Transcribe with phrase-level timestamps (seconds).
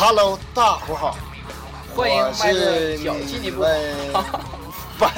[0.00, 1.16] Hello，大伙好，
[1.92, 2.96] 欢迎我迈是。
[3.42, 4.12] 你 们
[4.96, 5.12] 班，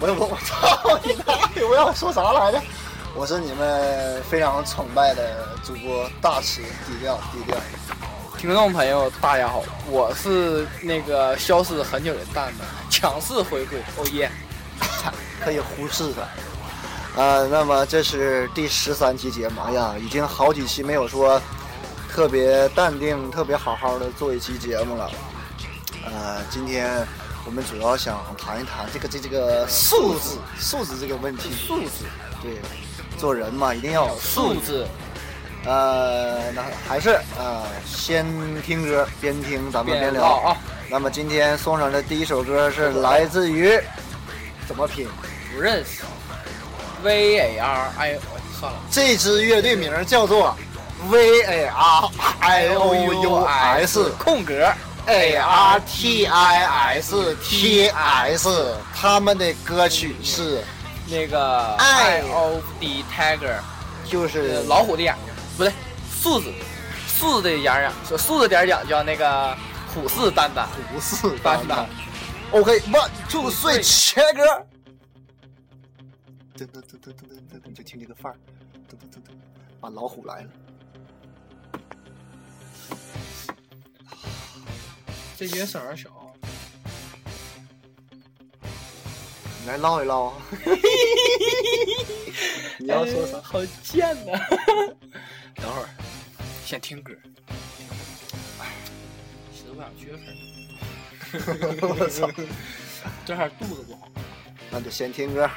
[0.00, 1.62] 我我我操你大爷！
[1.62, 2.62] 我要说啥来着？
[3.14, 7.54] 我是你们非常崇拜的主播大池低调低调。
[8.38, 14.30] 听众朋友，大家好，我是那个消失很久的蛋蛋，强势回归，哦耶！
[15.44, 17.22] 可以忽视他。
[17.22, 21.38] 啊，那么这是第十三期节目，哎呀，已经好几期没有说
[22.12, 25.10] 特别淡定、特别好好的做一期节目了。
[26.04, 27.06] 呃，今天
[27.46, 31.50] 我们主要想谈一谈这个这这个素质素质这个问题。
[31.66, 32.04] 素质，
[32.42, 32.58] 对，
[33.16, 34.86] 做人嘛，一定要有素质。
[35.64, 38.26] 呃，那还是呃，先
[38.62, 40.56] 听歌，边听咱们边聊啊！
[40.90, 43.80] 那么今天送上的第一首歌是来自于
[44.68, 45.08] 怎么拼？
[45.54, 46.02] 不认识
[47.02, 48.18] ，V A R I，
[48.60, 50.54] 算了，这支乐队名叫做
[51.10, 54.72] V A R I O U S 空格
[55.06, 56.64] A R T I
[57.00, 60.62] S T S，他们的歌曲是
[61.08, 63.58] 那个爱 Eye of the Tiger，
[64.08, 65.72] 就是呃老虎的眼睛，不对，
[66.08, 66.52] 素质，
[67.08, 69.56] 素质的眼睛，说素质点讲叫那个
[69.92, 71.84] 虎视眈眈，虎视眈眈。
[72.52, 74.66] OK，one two three，切歌。
[76.56, 78.36] 噔噔噔噔噔噔噔，就听这个范儿，
[78.88, 79.32] 噔噔噔噔，
[79.80, 80.48] 把老虎来了。
[85.36, 86.08] 这乐声儿小。
[89.62, 90.32] 你来唠一唠。
[92.78, 93.42] 你要说啥哎？
[93.42, 94.32] 好贱呐！
[95.56, 95.88] 等会儿，
[96.64, 97.12] 先听歌。
[98.60, 98.66] 哎，
[99.52, 100.22] 其实我想缺分。
[101.88, 102.28] 我操！
[103.24, 104.08] 这还肚子不好。
[104.70, 105.48] 那就先听歌。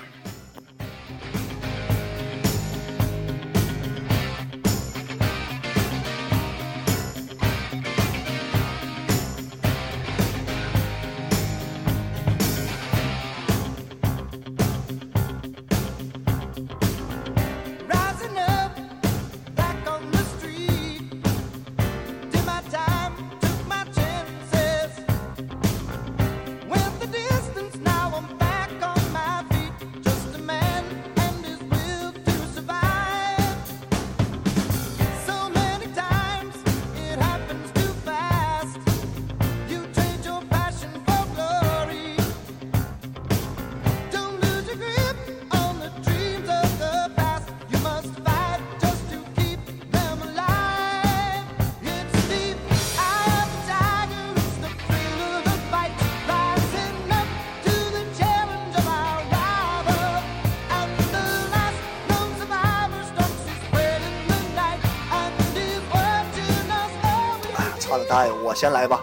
[68.56, 69.02] 先来吧。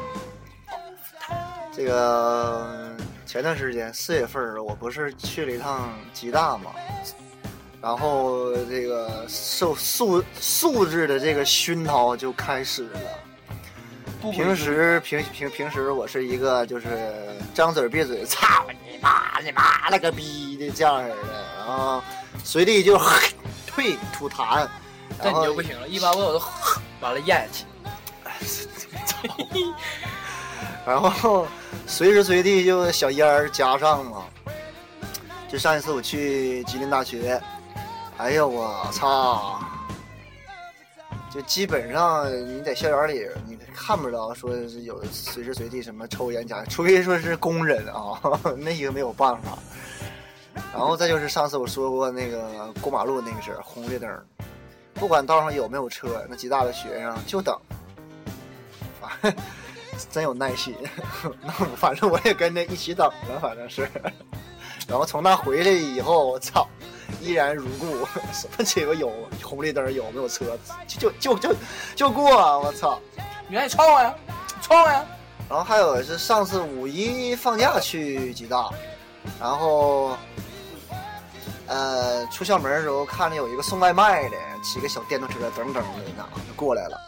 [1.75, 2.97] 这个
[3.27, 6.71] 前段时间四月份儿，我不是去了一趟吉大嘛，
[7.81, 13.01] 然后这个受素素质的这个熏陶就开始了。
[14.31, 21.17] 平时平平平时我是一个就是张嘴闭嘴操你妈你妈了个逼的这样式的，
[21.59, 22.03] 然后
[22.45, 22.97] 随地就
[23.67, 24.67] 呸 吐痰，
[25.19, 26.43] 这然后你就不行了，一般我都
[27.01, 27.65] 完了咽下去。
[30.87, 31.47] 然后
[31.87, 34.25] 随时随地就小烟儿加上嘛。
[35.49, 37.39] 就上一次我去吉林大学，
[38.17, 39.61] 哎呦我操！
[41.31, 48.19] 就基本上你在校园里，你看不着说是有随时随地什么抽烟加，除非说是工人啊，
[48.57, 49.59] 那个没有办法。
[50.73, 54.11] 然后再就是上次我说过那个过马路那个事儿，红绿灯，
[54.95, 57.55] 不管道上有没有车，那吉大的学生就等，
[60.11, 60.77] 真有耐心。
[61.43, 63.89] 那我反正我也跟着一起等了，反正是。
[64.89, 66.67] 然后从那回来以后，我操，
[67.21, 67.87] 依然如故，
[68.33, 71.57] 什么鸡巴有红绿灯有没有车，就就就就
[71.95, 72.31] 就过，
[72.61, 72.99] 我操。
[73.49, 74.15] 你赶紧冲呀，
[74.61, 75.05] 冲呀！
[75.49, 78.71] 然后还有是上次五一放假去吉大，
[79.39, 80.17] 然后
[81.67, 85.83] 呃出校门的时候看见有一个送外卖的，骑个小电动车噔噔的
[86.17, 86.99] 那就过来了，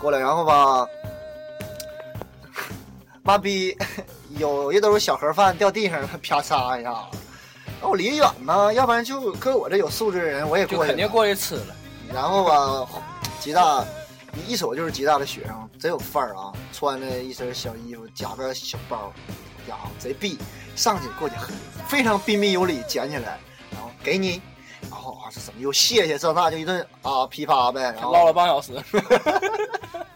[0.00, 0.86] 过来然后吧，
[3.26, 3.74] 妈逼，
[4.36, 6.94] 有一兜小盒饭掉地上了，啪嚓一下。
[7.80, 10.86] 我离远呢，要不然就搁我这有素质的人，我也过去了。
[10.88, 11.74] 肯定过去吃了。
[12.12, 12.86] 然后吧，
[13.40, 13.82] 吉大
[14.46, 16.52] 一瞅就是吉大的学生，贼有范儿啊！
[16.70, 19.10] 穿着一身小衣服，夹个小包，
[19.66, 20.38] 家伙贼逼，
[20.76, 21.34] 上去过去
[21.88, 23.38] 非常彬彬有礼捡起来，
[23.70, 24.42] 然后给你，
[24.82, 28.72] 然后啊这怎么又谢谢这那就一顿啊噼啪呗，然后唠了半小时，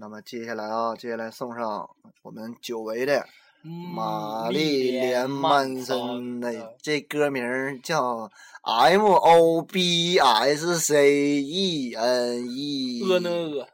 [0.00, 1.90] 那么接下来啊，接下来送上
[2.22, 3.26] 我们久违的
[3.62, 8.30] 玛丽丽莲曼曼森的这歌名儿叫
[8.62, 13.02] M O B S C E N E。
[13.10, 13.66] 呃呢呃，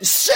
[0.00, 0.32] 是。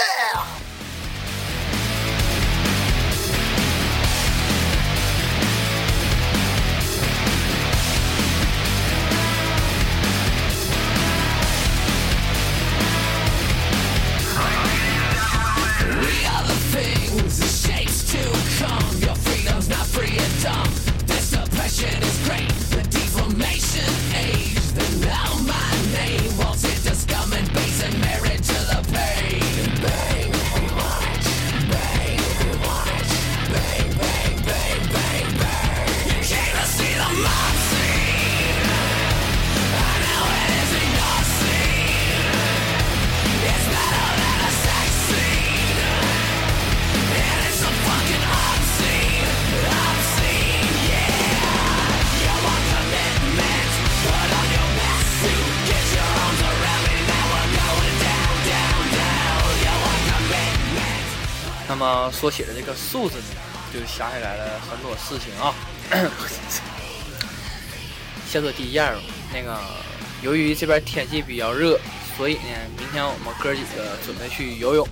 [20.41, 22.58] This oppression is great.
[62.19, 63.23] 说起了这个素质呢，
[63.73, 65.55] 就想起来了很多事情啊。
[68.29, 68.93] 先说第一样，
[69.33, 69.57] 那个
[70.21, 71.79] 由于这边天气比较热，
[72.17, 74.87] 所以呢，明天我们哥几个准备去游泳，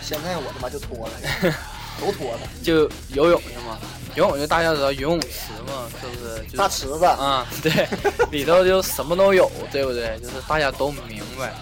[0.00, 1.12] 现在我他妈就脱了，
[2.00, 2.40] 都脱了。
[2.62, 3.76] 就游泳去嘛。
[4.14, 6.42] 游泳就大家知道游泳池嘛，是不是？
[6.44, 7.86] 就是大池子，啊，对，
[8.30, 10.18] 里头就什么都有，对不对？
[10.20, 11.52] 就是大家都明白。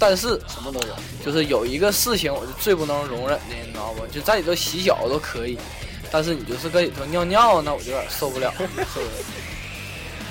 [0.00, 0.94] 但是什么都有。
[1.24, 4.06] 就是有一个事情，我就最不能容忍的，你知道不？
[4.06, 5.58] 就在里头洗脚都可以，
[6.10, 9.00] 但是你就是搁里头尿尿，那我就有点受不了， 是不是？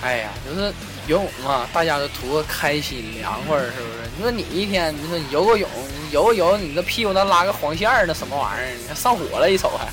[0.02, 0.74] 哎呀，就是
[1.08, 4.10] 游泳嘛，大家都图个开心凉快，是不是？
[4.18, 5.70] 你说你一天，你说你游个泳，
[6.04, 8.76] 你游个游，你这屁股那拉个黄线儿，那什么玩意儿？
[8.82, 9.88] 你看上火了，一瞅还。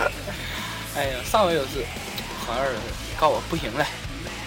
[0.96, 1.84] 哎呀，上回就是
[2.44, 2.72] 好像是
[3.18, 3.86] 告我不行了，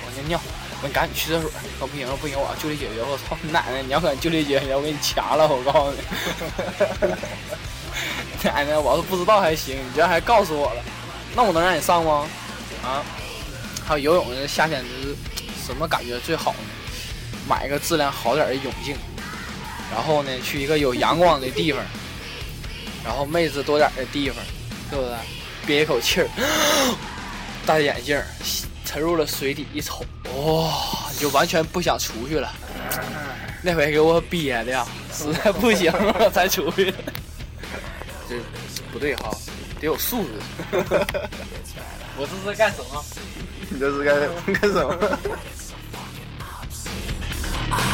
[0.05, 0.41] 我尿尿。
[0.83, 1.49] 我说你赶紧去厕所，
[1.79, 3.01] 说不行不行，我要就地解决。
[3.01, 3.81] 我操你奶奶！
[3.81, 5.47] 你要敢就地解决，我给你掐了！
[5.47, 6.03] 我告诉你，
[8.43, 10.83] 奶奶，我要是不知道还行，你居然还告诉我了，
[11.35, 12.27] 那我能让你上吗？
[12.83, 13.01] 啊？
[13.85, 15.15] 还有游泳的夏天就是
[15.65, 16.59] 什么感觉最好呢？
[17.47, 18.97] 买一个质量好点的泳镜，
[19.89, 21.81] 然后呢去一个有阳光的地方，
[23.05, 24.43] 然后妹子多点的地方，
[24.89, 25.15] 对不对？
[25.65, 26.27] 憋一口气儿，
[27.65, 28.21] 戴眼镜。
[28.85, 32.51] 沉入了水底一瞅，哇、你就完全不想出去了。
[33.61, 36.93] 那回给我憋的呀，实在不行了才出去。
[38.29, 38.35] 这
[38.91, 39.31] 不对哈，
[39.79, 40.31] 得有素质。
[42.15, 43.03] 我这是干什么？
[43.69, 44.19] 你这是干
[44.53, 44.97] 干什么？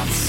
[0.01, 0.19] 素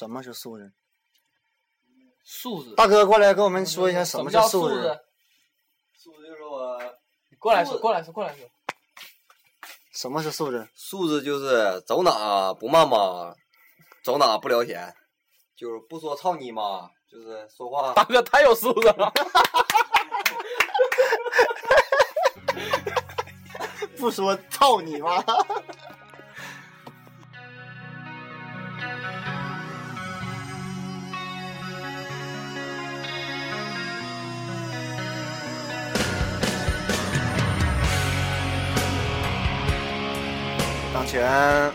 [0.00, 0.72] 什么是素质？
[2.24, 2.74] 素质。
[2.74, 4.98] 大哥过来跟我们说一下什么叫素质？
[5.92, 6.80] 素质就是我，
[7.28, 8.48] 你过来说，过来说，过来说。
[9.92, 10.66] 什么是素质？
[10.74, 13.34] 素质就是走哪不骂妈，
[14.02, 14.90] 走哪不聊天，
[15.54, 19.12] 就是不说操你妈，就是说话大哥太有素质了。
[23.98, 25.22] 不说操你妈！
[41.04, 41.72] 前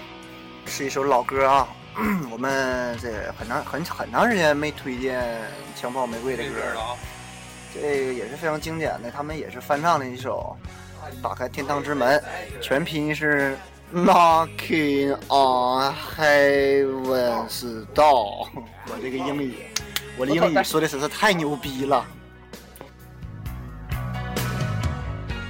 [0.66, 1.68] 是一首老歌啊，
[2.32, 5.22] 我们这很长很很长时间没推荐
[5.80, 6.82] 《枪炮玫瑰》的歌了。
[6.82, 6.98] 啊，
[7.74, 10.56] 这个也是非常经典的，他们也是翻唱的一首
[11.22, 12.18] 《打开天堂之门》，
[12.62, 13.58] 全拼是
[13.94, 18.50] Knocking on Heaven's Door。
[18.88, 19.58] 我这个英语，
[20.18, 22.06] 我的英语说的实在太牛逼了，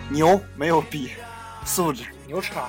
[0.09, 1.11] 牛没有逼，
[1.65, 2.03] 素质。
[2.27, 2.67] 牛叉。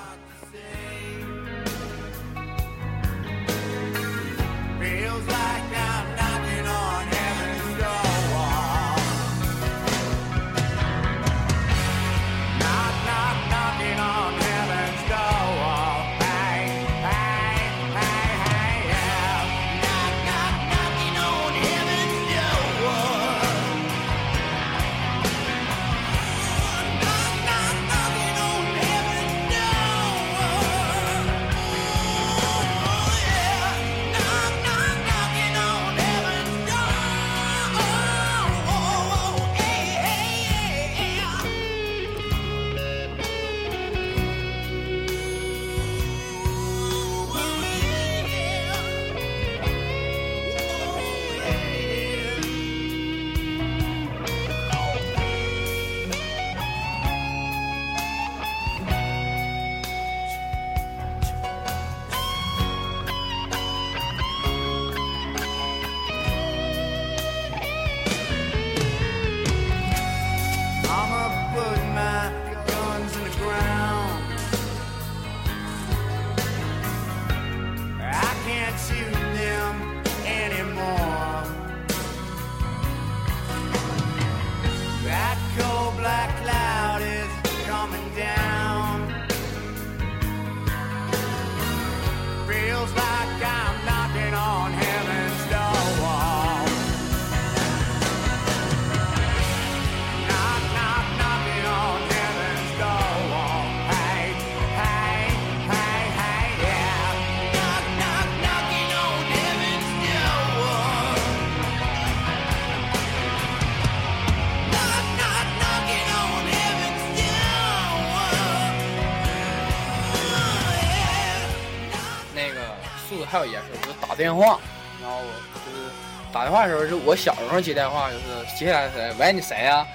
[124.26, 124.59] 电话，
[125.00, 125.18] 然后
[125.64, 125.87] 就是
[126.33, 129.87] 打电话的时候，是我小时候接电话，就是接下来谁，喂你谁呀、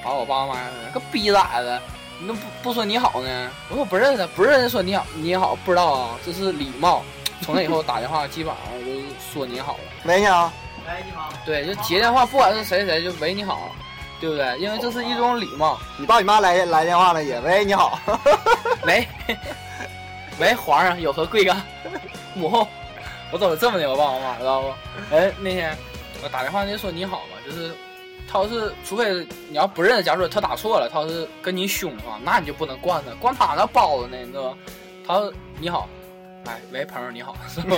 [0.00, 1.80] 然后我爸妈说个逼崽子，
[2.20, 3.50] 你都不不说你好呢？
[3.68, 7.02] 我说我不认识，不认识说你好你好，不知道啊，这是礼貌。
[7.42, 9.00] 从那以后打电话基本上就是
[9.32, 10.52] 说你好了，喂，你好，
[11.44, 13.72] 对，就接电话，不管是谁谁就喂你好，
[14.20, 14.56] 对不对？
[14.58, 15.76] 因为这是一种礼貌。
[15.98, 17.98] 你爸你妈来来电话了也喂，你好。
[18.84, 19.08] 喂，
[20.38, 21.60] 喂，皇上有何贵干？
[22.34, 22.68] 母后，
[23.32, 23.92] 我怎么这么牛？
[23.92, 24.68] 我爸我妈知道不？
[25.14, 25.76] 哎，那天
[26.22, 27.72] 我打电话就说你好嘛，就是
[28.30, 34.56] 他要是除非你要不认识，假如说他打错了，他要是跟你凶的话，那你就不能惯他，惯他那包子呢，你知道吧？
[35.06, 35.88] 他说你好，
[36.46, 37.76] 哎，喂，朋友你好，是吧？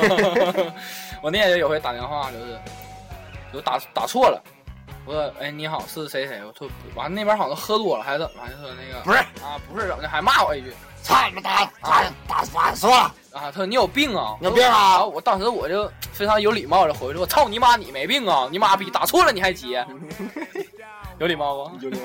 [1.22, 2.58] 我那天就有回打电话，就是
[3.52, 4.42] 就打打错了。
[5.04, 6.40] 我说，哎，你好，是谁谁？
[6.44, 8.42] 我说，完了那边好像喝多了还是怎么？
[8.48, 10.72] 就说那个不是啊，不是怎么的，还骂我一句。
[11.02, 14.36] 操你妈打打打反说了，啊，他说你有病啊！
[14.40, 18.48] 你有病啊然后我当时我就非常有礼貌的回去，我操你妈，你没病啊！
[18.50, 19.84] 你妈逼打错了你还接，
[21.18, 21.84] 有礼貌不？
[21.84, 22.04] 有礼貌。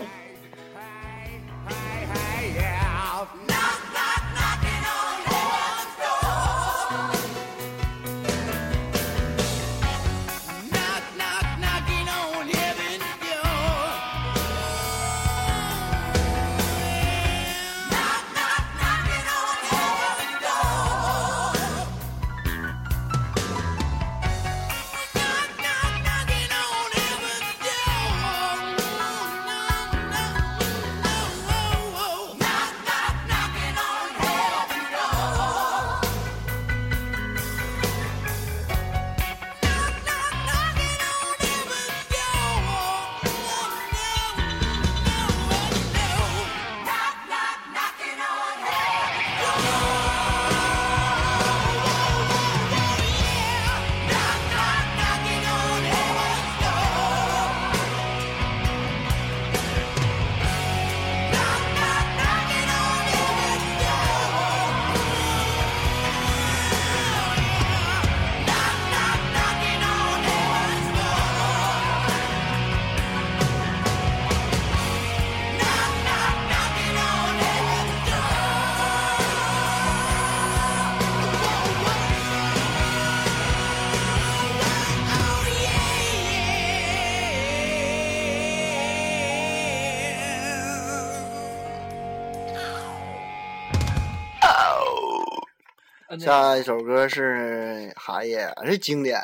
[96.20, 99.22] 下一首歌是还也是经典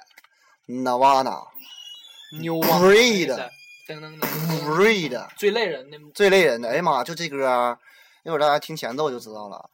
[0.68, 1.44] ，Nirvana
[2.42, 3.28] 牛啊 Breed
[3.88, 6.70] 噔噔噔噔，Breed 最累人的最累人的。
[6.70, 7.78] 哎呀妈，就这歌儿，
[8.24, 9.70] 一会儿大家听前奏就知道了。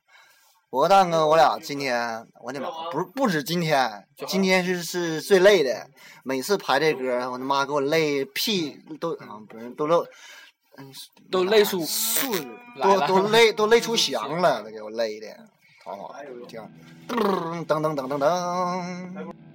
[0.72, 5.88] 我和蛋哥，我俩今天，我的妈，不是不止今天，今天是是最累的。
[6.24, 10.04] 每次排这歌，我他妈给我累屁都啊，不是都漏，
[10.78, 10.94] 嗯，
[11.32, 11.84] 都累出
[12.82, 15.28] 都都累都累出翔了，都给我累的，
[15.90, 16.14] 好好
[16.48, 16.62] 听，
[17.08, 19.49] 噔噔噔噔噔。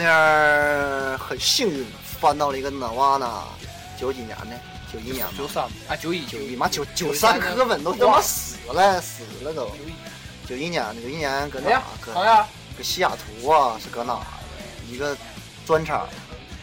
[0.00, 1.86] 天很幸运
[2.20, 3.42] 翻到了一个 Nirvana，
[3.98, 4.58] 九几年的，
[4.92, 5.64] 九一年吧，九三。
[5.88, 9.70] 啊九一九一妈九九三科本都他妈死了死了都，
[10.48, 10.68] 九一。
[10.68, 11.80] 年的九一年搁哪？
[12.00, 12.12] 搁，
[12.76, 15.16] 搁西雅图啊是搁哪的一个
[15.64, 16.08] 专场，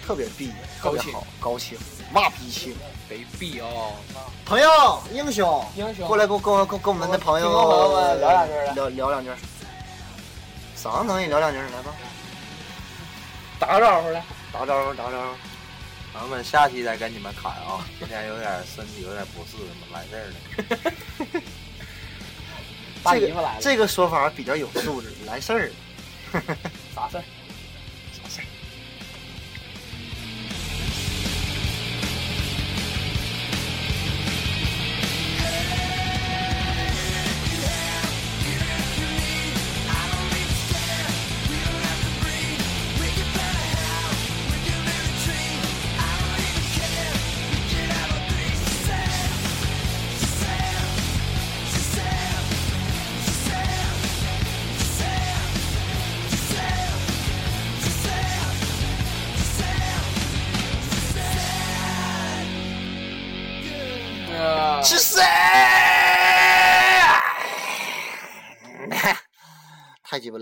[0.06, 1.78] 特别逼特别好高清。
[2.12, 2.76] 嘛逼清，
[3.08, 3.94] 得必哦，
[4.46, 6.06] 朋友英雄英雄。
[6.06, 7.50] 过来跟我跟我跟跟我们的朋友
[8.20, 8.74] 聊两句来。
[8.74, 9.30] 聊聊两句，
[10.76, 11.94] 啥能也聊两句来吧，
[13.62, 15.36] 打个招呼来，打个招呼打个招呼。
[16.14, 19.58] 咱们下期再跟你们侃啊， 今天有点身体有点不适，
[19.94, 21.42] 来事儿了。
[23.04, 25.74] 大这个姨夫来了，这个说法比较有素质，来事儿了。
[26.96, 27.24] 啥事儿？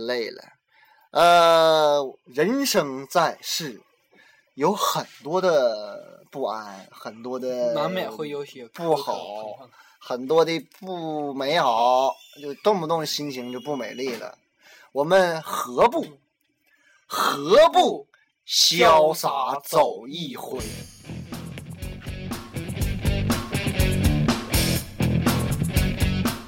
[0.09, 0.43] 累了。
[1.11, 3.81] 呃，人生在世，
[4.55, 9.69] 有很多的不安，很多的难免会有些不好，
[9.99, 14.37] 很多的不美好，就动不动心情就不美丽了。
[14.91, 16.05] 我们何不
[17.05, 18.07] 何不
[18.47, 20.59] 潇洒走一回？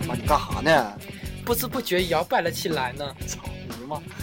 [0.08, 0.98] 妈，你干啥呢？
[1.46, 3.16] 不知不觉摇摆了起来呢。
[3.28, 3.40] 操
[4.00, 4.21] 你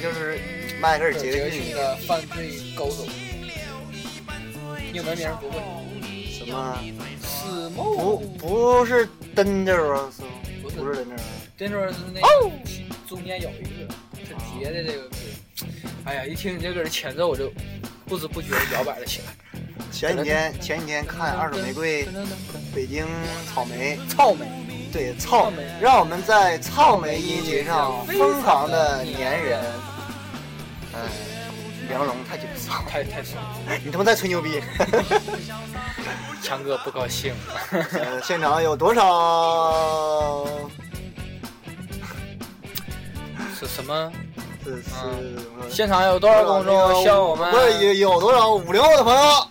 [0.00, 0.38] 就是
[0.80, 3.06] 迈克尔·杰克逊的犯罪高手，
[4.92, 5.58] 英文名不会。
[6.30, 6.78] 什么？
[7.20, 10.22] 史不梦不是登州啊，是
[10.62, 11.24] 不是不是登州啊？
[11.56, 12.26] 这就是那个
[13.08, 13.92] 中间有一个
[14.24, 15.16] 是叠的这个歌，
[16.04, 17.52] 哎呀，一听你这歌的前奏，我就
[18.06, 19.26] 不知不觉摇摆了起来。
[19.90, 22.06] 前几天前几天看二手玫瑰
[22.74, 23.06] 北京
[23.52, 24.46] 草莓，草莓，
[24.92, 29.60] 对草莓，让我们在草莓音节上疯狂的粘人。
[30.98, 31.08] 哎，
[31.88, 34.60] 梁龙太紧张，太太爽了， 你他妈在吹牛逼！
[36.42, 37.34] 强哥不高兴
[38.22, 40.46] 现场有多少？
[43.58, 44.12] 是什么？
[44.64, 44.90] 是是，
[45.70, 47.50] 现场有多少观众向我们？
[47.50, 49.48] 不是有有多少五零后的朋友？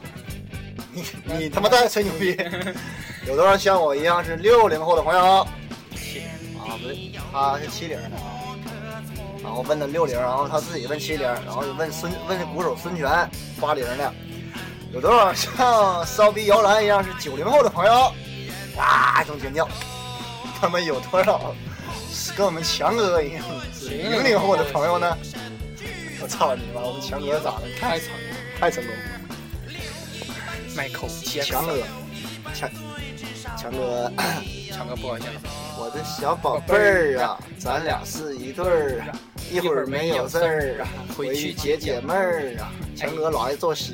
[0.91, 2.37] 你你他妈在吹牛逼！
[3.25, 5.39] 有多少像我一样是六零后的朋友？
[5.39, 5.47] 啊，
[6.81, 8.36] 不对，他是七零的啊。
[9.43, 13.07] 然后问的六零，然后他自己问七零，然后又问孙问鼓手孙权
[13.59, 14.13] 八零的。
[14.93, 18.11] 有多少像骚逼摇篮一样是九零后的朋友？
[18.77, 19.67] 哇，一声尖叫！
[20.59, 21.53] 他们有多少
[22.09, 25.17] 是跟我们强哥一样是零零后的朋友呢？
[26.21, 26.81] 我操你妈！
[26.81, 27.67] 我们强哥咋的？
[27.79, 28.09] 太成
[28.59, 28.99] 太成功了！
[30.75, 31.07] 迈克
[31.43, 31.83] 强哥，
[32.53, 32.69] 强
[33.57, 34.11] 强哥，
[34.71, 35.41] 强哥不高兴了。
[35.79, 39.13] 我的小宝贝儿啊，咱俩是一对儿啊，
[39.51, 42.71] 一会儿没有事儿啊，回去解解闷儿啊。
[42.95, 43.93] 强哥老爱作诗。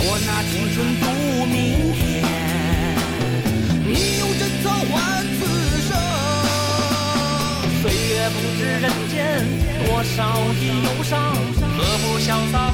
[0.00, 1.04] 我拿青春赌
[1.46, 2.22] 明天，
[3.84, 5.40] 你用贞操换此
[5.82, 5.90] 生。
[7.82, 9.16] 岁月不知人间
[9.84, 10.16] 多少
[10.54, 11.34] 的忧伤，
[11.76, 12.67] 何不潇洒？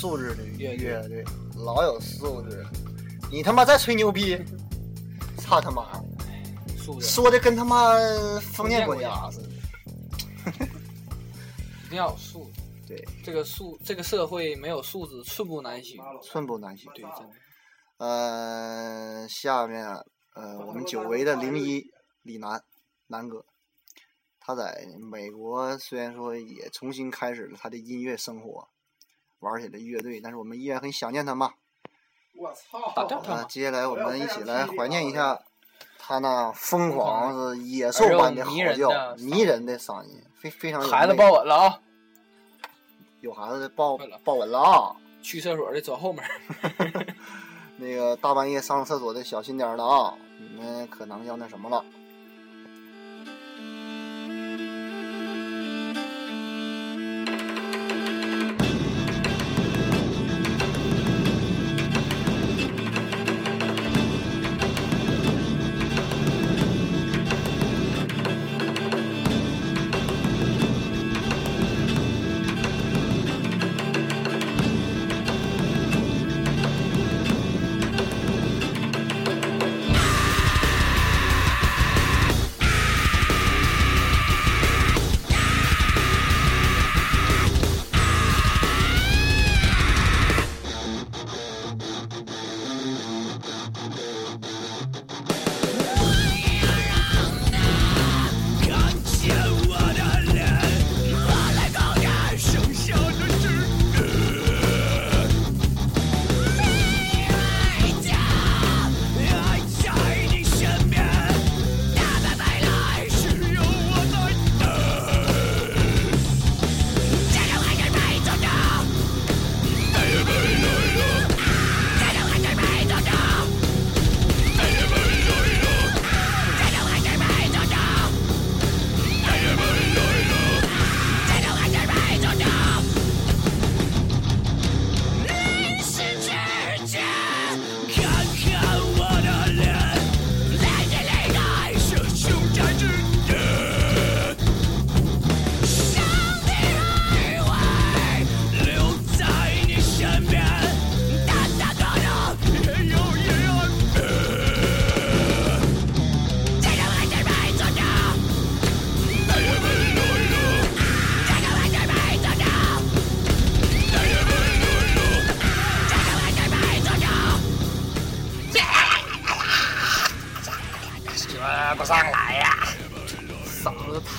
[0.00, 1.22] 素质的乐队，
[1.62, 2.70] 老有素质了。
[3.30, 4.34] 你他妈在吹牛逼！
[5.36, 6.02] 操他妈！
[6.78, 7.92] 素质说的跟他妈
[8.40, 9.48] 封建国家似的。
[11.84, 12.62] 一定要有素质。
[12.88, 16.02] 对，这个素，这个社会没有素质，寸步难行。
[16.22, 16.90] 寸步难行。
[16.94, 17.34] 对，真的。
[17.98, 19.84] 呃，下面
[20.34, 21.84] 呃，我们久违的零一
[22.22, 22.58] 李楠
[23.08, 23.44] 楠哥，
[24.40, 24.82] 他在
[25.12, 28.66] 美国虽然说也重新开始了他的音乐生活，
[29.40, 31.52] 玩起了乐队，但是我们依然很想念他嘛。
[32.36, 32.94] 我操！
[33.26, 35.38] 那，接下来我们一起来怀念一下
[35.98, 41.80] 他那疯狂是野兽般的嚎叫，迷人的嗓音，非非常有孩子抱稳了啊！
[43.20, 44.96] 有孩子抱抱稳了啊！
[45.22, 46.24] 去厕所的走后门。
[47.76, 50.14] 那个大半夜上厕所的小心点儿了啊！
[50.38, 51.84] 你们可能要那什么了。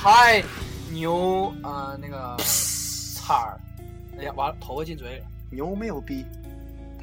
[0.02, 0.44] 太
[0.90, 2.36] 牛啊、呃那个
[3.16, 3.62] 叉儿，
[4.18, 5.28] 哎呀，完了，头发进嘴里了。
[5.52, 6.26] 牛没有逼，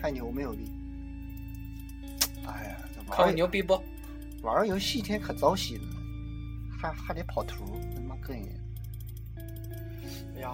[0.02, 0.68] 太牛没有逼。
[2.44, 3.80] 哎呀，这看我玩意牛逼不？
[4.42, 5.96] 玩游戏一天可糟心了，
[6.76, 8.48] 还还得跑图，他妈膈应。
[10.34, 10.52] 哎呀，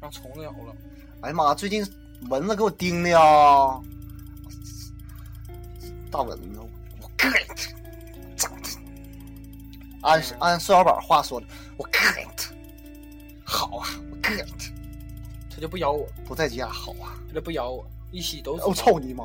[0.00, 0.74] 让虫子咬了。
[1.20, 1.86] 哎呀妈，最近
[2.28, 3.80] 蚊子给我叮的呀！
[6.10, 6.58] 大蚊子，
[7.00, 7.71] 我膈应。
[10.02, 12.02] 按按宋小宝话说的，我干
[12.36, 12.52] 他。
[13.44, 14.70] 好啊，我干他，
[15.54, 17.18] 他就不咬我，不在家好啊！
[17.28, 18.64] 他就不咬我，一吸都是。
[18.64, 19.24] 我、操你妈！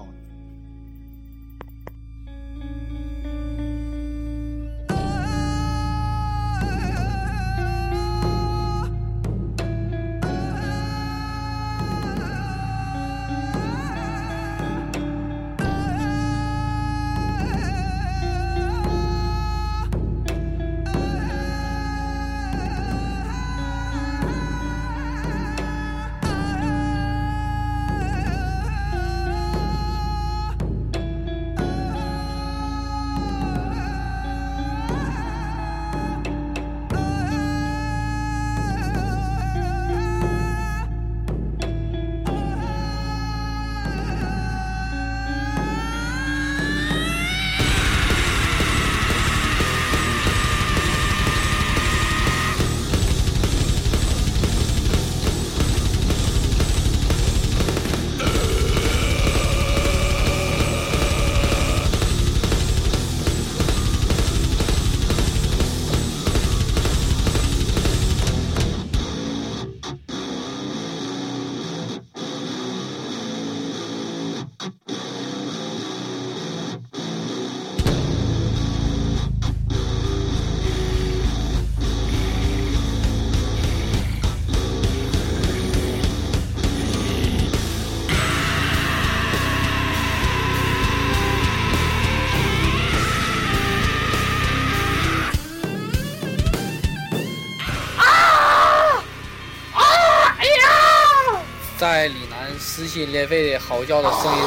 [102.97, 104.41] 心裂肺的嚎叫的声音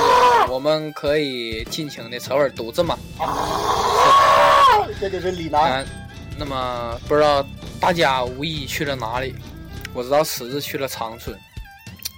[0.44, 2.98] 中，我们可以尽情的扯会儿犊子嘛。
[4.98, 5.84] 这就是李楠。
[5.84, 5.86] 嗯，
[6.36, 7.46] 那么不知道
[7.80, 9.36] 大家五一去了哪里？
[9.94, 11.38] 我知道池子去了长春，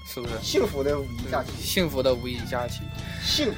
[0.09, 0.33] 是不是？
[0.43, 2.81] 幸福的五一假期，幸福的五一假期。
[3.23, 3.55] 幸福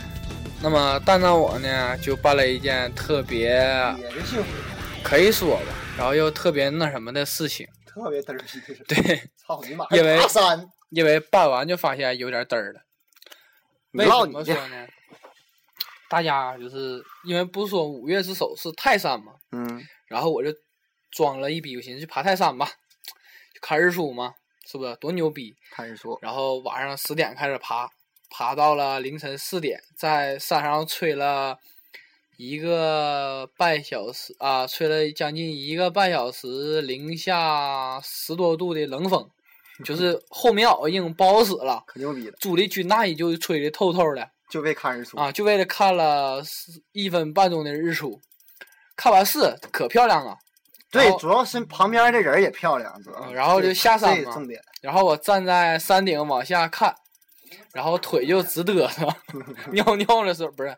[0.60, 3.50] 那么蛋蛋我呢，就办了一件特别
[4.00, 4.48] 也是幸福，
[5.00, 5.62] 可以说吧，
[5.96, 7.64] 然后又特别那什么的事情。
[7.86, 8.74] 特别嘚儿逼。
[8.88, 9.86] 对，操你妈！
[9.92, 10.18] 因为
[10.94, 12.80] 因为办完就发现有点嘚儿了。
[13.92, 14.86] 为什么说呢？
[16.08, 20.50] 大家就是因为不是说五岳之首是泰山嘛，嗯，然后我就
[21.10, 22.70] 装了一逼，我寻思去爬泰山吧，
[23.60, 24.34] 看日出嘛，
[24.66, 25.56] 是不是多牛逼？
[25.72, 27.90] 看日出，然后晚上十点开始爬，
[28.30, 31.58] 爬到了凌晨四点，在山上吹了
[32.36, 39.28] 一个半小时啊，吹了将近一个半小时，零下十多度的冷风，
[39.84, 44.28] 就是后棉袄硬不好使了，可牛逼了，租的军大衣就吹的透透的。
[44.50, 45.18] 就为看日出。
[45.18, 46.40] 啊，就为了看了
[46.92, 48.20] 一分半钟的日出，
[48.94, 50.36] 看完是可漂亮了。
[50.90, 54.16] 对主要是旁边的人也漂亮，主要嗯然后就下山。
[54.80, 56.94] 然后我站在山顶往下看，
[57.72, 59.06] 然后腿就直嘚瑟，
[59.72, 60.68] 尿尿的时候不是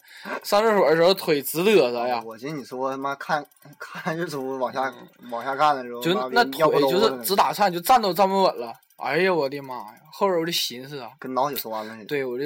[0.43, 3.45] 上厕所的时候腿直嘚瑟呀，我寻思你说他妈看
[3.79, 4.93] 看日出往下
[5.31, 8.73] 往下看的时候，就那腿就是直打颤，就站都站不稳了。
[8.97, 9.95] 哎呀，我的妈呀！
[10.13, 12.05] 后边我就寻思啊，跟脑血栓了似的。
[12.07, 12.45] 对我就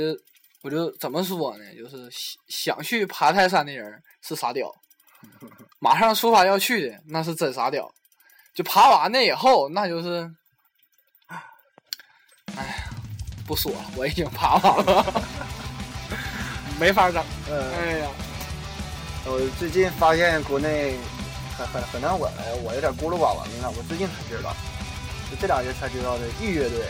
[0.63, 1.65] 我就怎么说呢？
[1.77, 2.09] 就是
[2.49, 4.69] 想想去爬泰山的人是傻屌，
[5.79, 7.89] 马上出发要去的那是真傻屌。
[8.53, 10.29] 就爬完了以后，那就是，
[11.29, 11.37] 哎
[12.67, 12.90] 呀，
[13.51, 15.25] 不说了，我已经爬完了，
[16.79, 17.21] 没法整。
[17.51, 18.07] 嗯，哎呀，
[19.27, 20.95] 我最近发现国内
[21.59, 22.33] 很很很难管，
[22.63, 23.69] 我有点孤陋寡闻了。
[23.77, 24.55] 我最近才知道，
[25.29, 26.87] 就这俩月才知道的玉乐队。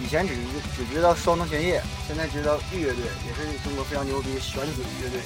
[0.00, 0.36] 以前只
[0.76, 5.18] 只知道双藤玄叶，现在知道玉乐队，也是中国非常牛逼的选子乐队。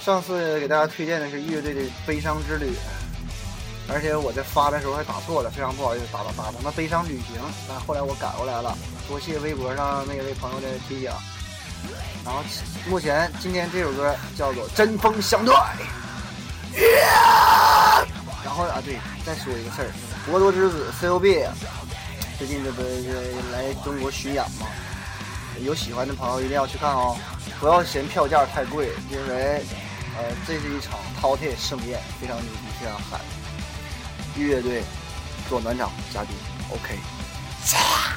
[0.00, 2.66] 上次给大家推荐的是玉乐队的《悲伤之旅》，
[3.92, 7.36] 而且我在发的时候还打错了，非常不好意思，打打打成了《悲伤旅行》，
[7.68, 8.76] 但后来我改过来了，
[9.08, 11.10] 多谢微博上那位朋友的提醒。
[12.24, 12.42] 然后
[12.88, 15.54] 目前今天这首歌叫做《针锋相对》。
[18.44, 19.90] 然后啊，对，再说一个事儿，
[20.26, 21.46] 博多之子 COB
[22.38, 24.66] 最近这不是来中国巡演吗？
[25.62, 27.16] 有喜欢的朋友一定要去看哦，
[27.58, 29.62] 不要嫌票价太贵，因为
[30.16, 33.18] 呃这是一场饕餮盛宴，非常牛逼，非常嗨。
[34.46, 34.82] 乐队
[35.48, 36.34] 做暖场嘉宾
[36.70, 38.09] ，OK。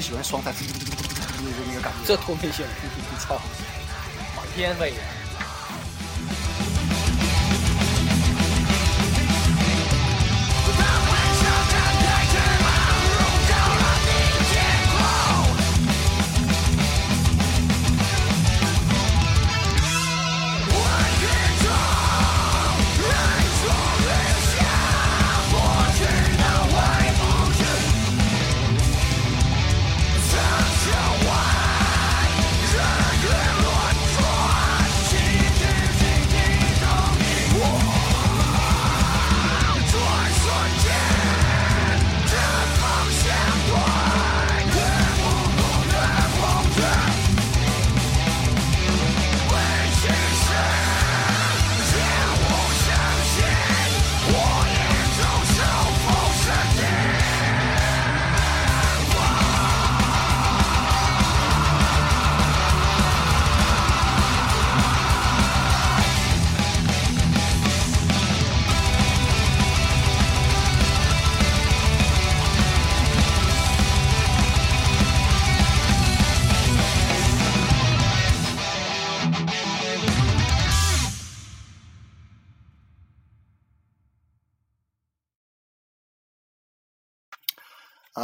[0.00, 0.52] 喜欢双踩
[1.68, 1.98] 那个感觉。
[2.06, 2.64] 这多没劲！
[3.20, 3.40] 操，
[4.36, 4.94] 满天飞。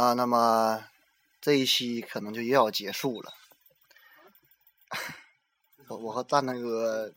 [0.07, 0.87] 啊，那么
[1.41, 3.33] 这一期可能就又要结束了。
[5.89, 7.13] 我我和蛋蛋哥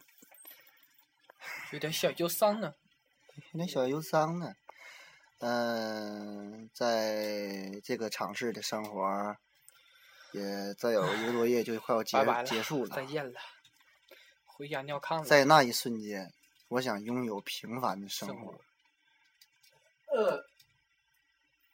[1.70, 2.74] 有点小忧伤呢。
[3.52, 4.54] 有点小忧伤呢。
[5.38, 9.36] 嗯、在这个城市的生活
[10.32, 13.06] 也再有一个多月就快要结拜拜，结束了再。
[13.06, 13.40] 见了，
[14.44, 15.24] 回家尿炕了。
[15.24, 16.34] 在那一瞬间，
[16.70, 18.60] 我想拥有平凡的生活生活。
[20.12, 20.44] 呃，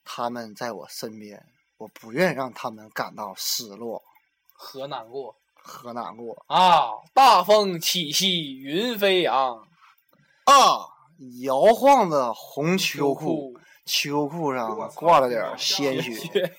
[0.07, 1.45] 他们在我身边，
[1.77, 4.03] 我不愿让他们感到失落
[4.55, 6.91] 和难过和难过啊！
[7.13, 9.59] 大风起兮云飞扬，
[10.45, 10.87] 啊！
[11.43, 16.55] 摇晃的红秋裤，秋裤上挂了点鲜血，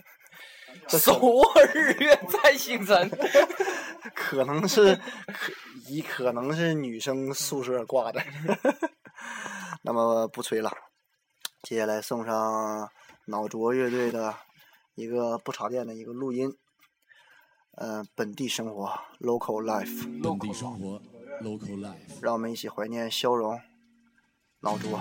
[0.88, 1.44] 这手可握
[1.74, 3.10] 日月在星辰。
[4.16, 5.54] 可能是可
[5.88, 8.22] 一可能是女生宿舍挂的。
[9.84, 10.72] 那么不吹了，
[11.62, 12.90] 接下来送上
[13.28, 14.36] 脑浊乐队的
[14.96, 16.56] 一个不插电的一个录音，
[17.72, 21.02] 呃，本地生活 （local life），本地生活
[21.42, 22.22] ，local life。
[22.22, 23.60] 让我们一起怀念消融
[24.62, 25.00] 脑浊。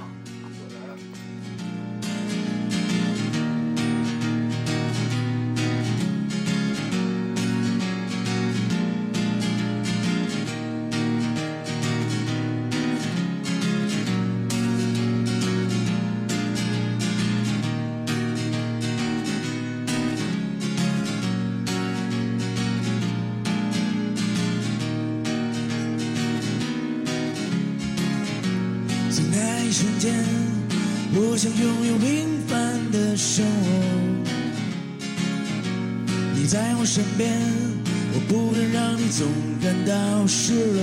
[36.97, 37.30] 身边，
[38.14, 39.28] 我不能让你总
[39.62, 40.82] 感到失落。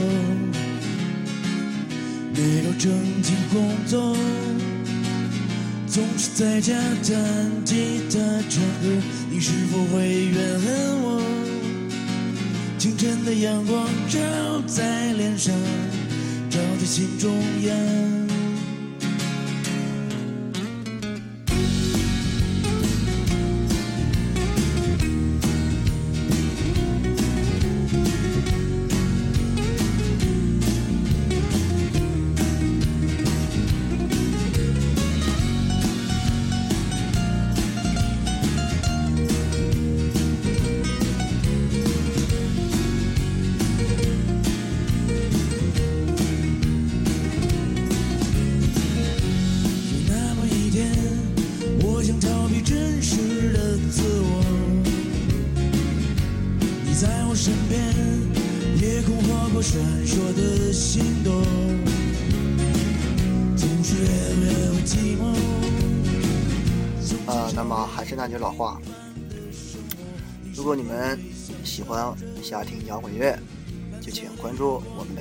[2.35, 2.91] 没有正
[3.23, 4.15] 经工作，
[5.87, 9.01] 总是在家弹吉他唱歌，
[9.31, 11.19] 你是否会怨恨我？
[12.77, 14.19] 清晨的阳光照
[14.67, 15.51] 在脸上，
[16.47, 17.33] 照在心中
[17.65, 18.22] 央。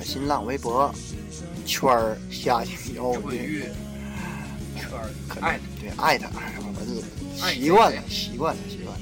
[0.03, 0.93] 新浪微博
[1.65, 3.69] “圈儿下听摇滚乐”。
[4.75, 6.27] 圈儿可爱对艾特，
[6.59, 7.01] 我是
[7.41, 9.01] 爱习惯了，习惯了，习惯了。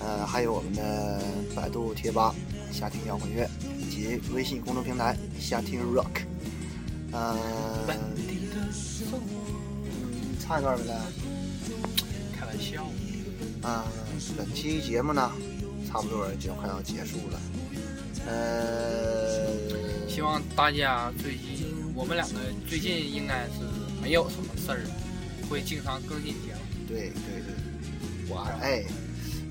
[0.00, 1.22] 呃，还有我们的
[1.54, 2.34] 百度贴吧
[2.72, 3.48] “夏听摇滚乐”
[3.78, 6.22] 以及微信公众平台“夏听 rock”。
[7.12, 7.36] 呃，
[7.88, 9.14] 嗯，
[10.40, 10.96] 唱一段没来？
[12.38, 12.84] 开玩笑。
[13.62, 13.84] 啊，
[14.36, 15.30] 本期节目呢，
[15.86, 17.40] 差不多就快要结束了。
[18.26, 19.27] 呃，
[20.18, 23.60] 希望大家最近，我们两个最近应该是
[24.02, 24.82] 没有什么事儿，
[25.48, 26.88] 会经常更新节目。
[26.88, 27.54] 对对对，
[28.28, 28.84] 我哎，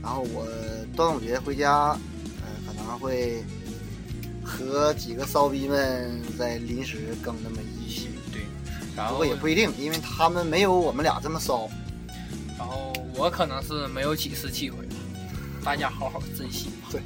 [0.03, 0.45] 然后我
[0.93, 1.97] 端午节回家，
[2.41, 3.41] 呃、可能会
[4.43, 8.41] 和几个骚逼们在临时更那么一期，对，
[8.93, 11.70] 然后不过也不一定，因为他们没有我们俩这么骚。
[12.57, 14.95] 然后我可能是没有几次机会了，
[15.63, 17.01] 大家好好珍惜吧，对，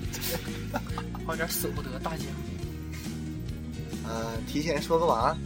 [1.27, 2.23] 有点舍不得大家。
[4.11, 5.37] 呃，提前说个晚安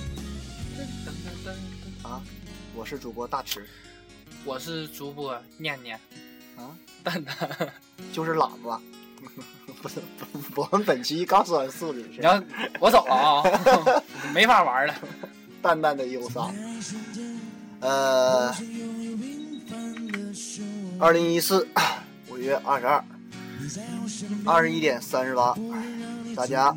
[2.02, 2.20] 啊！
[2.74, 3.64] 我是主播大池
[4.44, 6.00] 我是主播念念
[6.58, 7.36] 啊，蛋蛋，
[8.12, 8.76] 就是懒子。
[9.84, 10.02] 不是，
[10.56, 12.42] 我们本期刚说完素质是你要
[12.80, 13.44] 我走了啊，
[14.34, 14.96] 没法玩了。
[15.62, 16.52] 淡淡的忧伤。
[17.82, 18.52] 呃，
[21.00, 21.68] 二零一四
[22.30, 23.06] 五月二十二，
[24.44, 25.56] 二十一点三十八，
[26.36, 26.76] 大家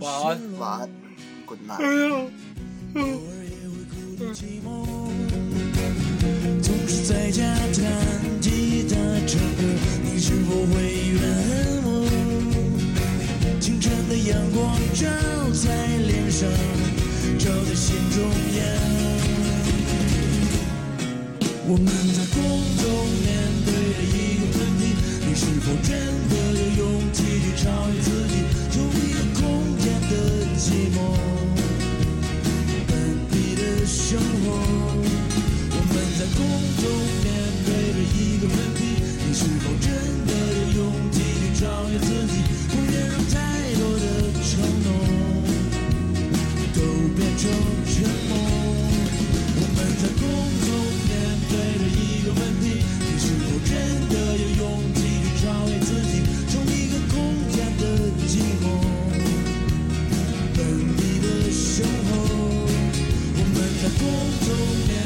[0.00, 0.58] 晚安。
[0.58, 1.03] 晚安
[1.46, 2.30] ，good night。
[6.62, 7.42] 总是在家
[7.72, 7.82] 弹
[8.40, 8.94] 吉他
[9.26, 9.62] 唱歌，
[10.02, 10.72] 你是否会
[11.12, 11.52] 怨恨
[11.84, 11.88] 我？
[13.60, 15.06] 清晨的阳光照
[15.52, 15.64] 在
[16.06, 16.48] 脸上，
[17.38, 18.22] 照在心中
[18.56, 18.62] 央。
[21.66, 22.36] 我们在空
[22.76, 22.84] 中
[23.24, 23.26] 面
[23.64, 24.82] 对着一个问题：
[25.26, 25.90] 你是否真
[26.28, 26.32] 的
[26.76, 28.32] 有勇气去超越自己，
[28.70, 29.42] 从一个空
[29.78, 30.12] 间的
[30.56, 30.64] 寂
[30.94, 31.33] 寞？
[33.86, 34.94] 生活。
[35.70, 36.40] 我们在空
[36.80, 37.13] 中
[63.86, 65.03] 我